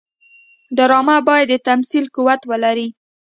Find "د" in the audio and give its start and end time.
1.51-1.53